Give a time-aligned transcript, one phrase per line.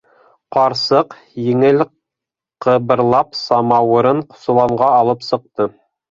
[0.55, 1.11] -Ҡарсыҡ,
[1.47, 1.83] еңел
[2.65, 5.69] ҡыбырлап, самауырын соланға алып сыҡты.